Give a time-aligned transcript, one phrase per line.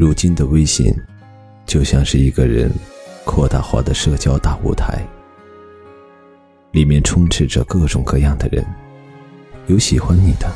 [0.00, 0.90] 如今的微信，
[1.66, 2.72] 就像是一个人
[3.26, 5.06] 扩大化的社交大舞台，
[6.70, 8.64] 里面充斥着各种各样的人，
[9.66, 10.50] 有喜欢你的，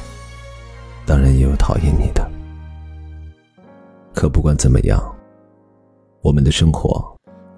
[1.05, 2.27] 当然也有讨厌你的。
[4.15, 4.99] 可不管怎么样，
[6.23, 7.15] 我们的生活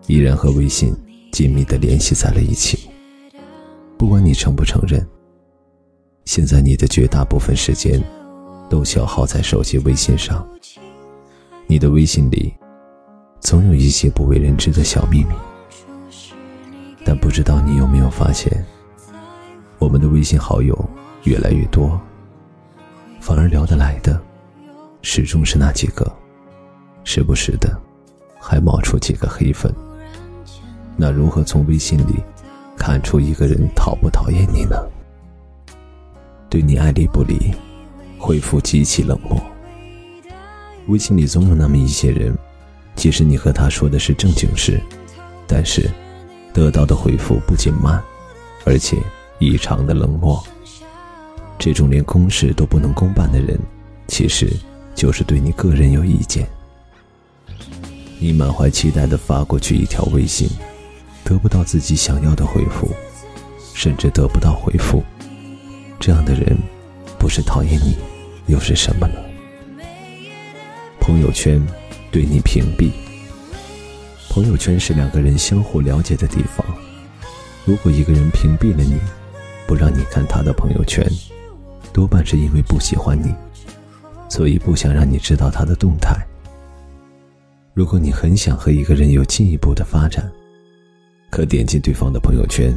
[0.09, 0.93] 依然和微信
[1.31, 2.91] 紧密的联系在了一起。
[3.97, 5.07] 不管你承不承认，
[6.25, 8.03] 现在你的绝大部分时间
[8.69, 10.45] 都消耗在手机微信上。
[11.69, 12.55] 你的微信里
[13.41, 15.35] 总有一些不为人知的小秘密，
[17.05, 18.65] 但不知道你有没有发现，
[19.79, 20.79] 我们的微信好友
[21.25, 22.01] 越来越多，
[23.21, 24.21] 反而聊得来的
[25.03, 26.11] 始终是那几个。
[27.03, 27.77] 时不时的，
[28.41, 29.73] 还冒出几个黑粉。
[30.97, 32.15] 那如何从微信里
[32.77, 34.77] 看出一个人讨不讨厌你呢？
[36.49, 37.53] 对你爱理不理，
[38.19, 39.41] 回复极其冷漠。
[40.87, 42.37] 微信里总有那么一些人，
[42.95, 44.81] 即使你和他说的是正经事，
[45.47, 45.91] 但是
[46.53, 48.03] 得到的回复不仅慢，
[48.65, 48.97] 而且
[49.39, 50.43] 异常的冷漠。
[51.59, 53.59] 这种连公事都不能公办的人，
[54.07, 54.53] 其实
[54.95, 56.47] 就是对你个人有意见。
[58.19, 60.49] 你满怀期待地发过去一条微信，
[61.25, 62.91] 得不到自己想要的回复，
[63.75, 65.03] 甚至得不到回复，
[65.99, 66.57] 这样的人，
[67.19, 67.97] 不是讨厌你，
[68.47, 69.15] 又是什么呢？
[71.07, 71.65] 朋友圈
[72.11, 72.91] 对你屏蔽。
[74.29, 76.67] 朋友圈是两个人相互了解的地方，
[77.65, 78.99] 如果一个人屏蔽了你，
[79.69, 81.09] 不让你看他的朋友圈，
[81.93, 83.33] 多半是因为不喜欢你，
[84.29, 86.13] 所以不想让你知道他的动态。
[87.73, 90.29] 如果你很想和一个人有进一步的发展，
[91.31, 92.77] 可点进对方的朋友圈，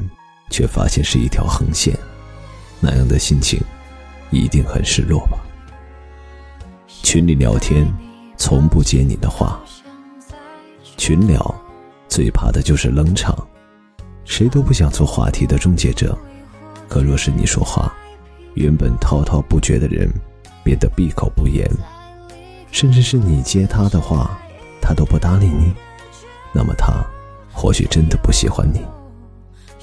[0.51, 1.97] 却发现是一条横线，
[2.79, 3.59] 那样的心情
[4.29, 5.39] 一定很失落吧？
[7.01, 7.91] 群里聊天，
[8.39, 9.59] 从不接你的话。
[10.97, 11.55] 群聊
[12.07, 13.37] 最怕的就是冷场，
[14.25, 16.17] 谁都不想做话题的终结者。
[16.87, 17.93] 可若是你说话，
[18.55, 20.09] 原本滔滔不绝的人
[20.63, 21.69] 变得闭口不言，
[22.71, 24.39] 甚至是你接他的话。
[24.81, 25.71] 他都不搭理你，
[26.51, 26.91] 那么他
[27.53, 28.81] 或许真的不喜欢你。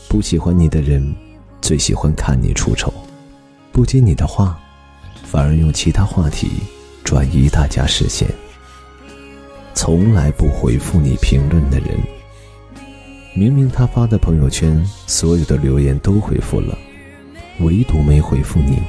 [0.09, 1.15] 不喜欢你的人，
[1.61, 2.93] 最喜欢看你出丑，
[3.71, 4.59] 不接你的话，
[5.22, 6.50] 反而用其他话题
[7.05, 8.28] 转移大家视线。
[9.77, 11.91] 从来不回复你评论的人，
[13.35, 16.77] 明明他发的朋友圈所有的留言都回复了，
[17.61, 18.83] 唯独没回复你。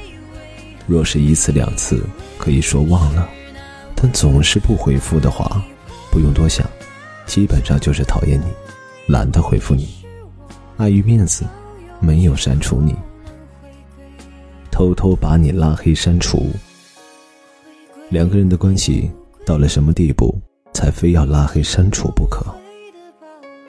[0.88, 2.02] 若是一次两次
[2.38, 3.30] 可以说忘了，
[3.96, 5.62] 但总是不回复的话。
[6.10, 6.66] 不用多想，
[7.26, 8.46] 基本上就是讨厌你，
[9.08, 9.90] 懒得回复你，
[10.78, 11.44] 碍于面子，
[12.00, 12.96] 没有删除你，
[14.72, 16.50] 偷偷把你拉黑删除。
[18.10, 19.12] 两个人的关系
[19.46, 20.34] 到了什么地步，
[20.78, 22.46] 才非要拉黑删除不可？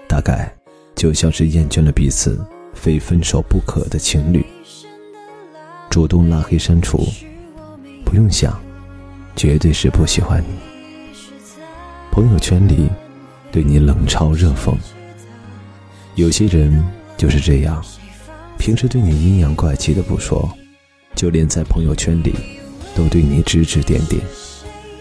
[0.06, 0.54] 大概
[0.94, 2.38] 就像是厌倦了彼此，
[2.74, 4.44] 非分手不可的情侣，
[5.88, 7.08] 主动拉黑删除，
[8.04, 8.60] 不用想，
[9.34, 10.48] 绝对是不喜欢你。
[12.12, 12.91] 朋友圈里，
[13.50, 14.76] 对你冷嘲热讽。
[16.14, 16.86] 有些人
[17.16, 17.82] 就是这样，
[18.58, 20.46] 平时对你阴阳怪气的不说，
[21.14, 22.34] 就连在朋友圈里，
[22.94, 24.20] 都对你指指点点，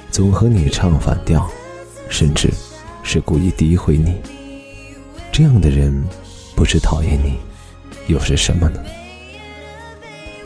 [0.10, 1.52] 总和你唱反调，
[2.10, 2.50] 甚至
[3.04, 4.16] 是故意诋毁你。
[5.32, 6.04] 这样的人，
[6.56, 7.38] 不是讨厌你，
[8.08, 8.84] 又是什么呢？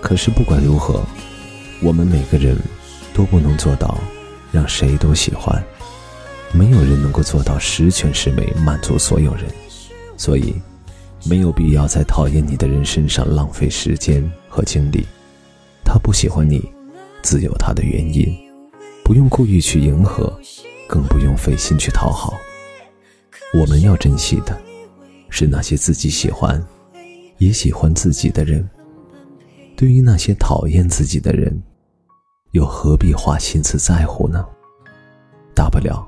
[0.02, 1.04] 可是不管如何，
[1.82, 2.58] 我们每个人
[3.14, 3.98] 都不能做到
[4.52, 5.64] 让谁都喜欢。
[6.54, 9.46] 没有人能够做到十全十美，满足所有人，
[10.18, 10.54] 所以
[11.24, 15.06] 没有必要在讨厌你的人身上浪费时间和精力。
[15.86, 16.70] 他不喜欢你，
[17.22, 18.36] 自有他的原因，
[19.04, 20.38] 不用故意去迎合，
[20.92, 22.38] 更不用费心去讨好。
[23.58, 24.62] 我们要珍惜的，
[25.30, 26.62] 是那些自己喜欢，
[27.38, 28.70] 也喜欢自己的人。
[29.78, 31.64] 对于那些讨厌自己的人，
[32.52, 34.46] 又何必花心思在乎呢？
[35.56, 36.06] 大不了。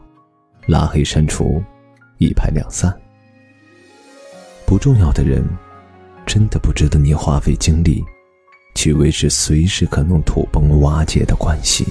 [0.67, 1.63] 拉黑删除，
[2.17, 2.93] 一拍两散。
[4.65, 5.45] 不重要的人，
[6.25, 8.03] 真的不值得你花费精力
[8.75, 11.85] 去维持随时可能土崩瓦解的关系。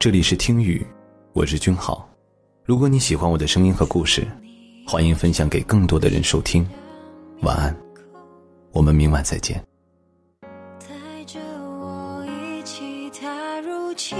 [0.00, 0.86] 这里是听雨，
[1.32, 2.08] 我是君豪。
[2.64, 4.24] 如果你喜欢我的声音和故事，
[4.86, 6.64] 欢迎分享给更多的人收听。
[7.42, 7.76] 晚安，
[8.70, 9.60] 我们明晚再见。
[10.78, 14.16] 带着我一起踏入情。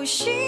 [0.00, 0.39] 有新欢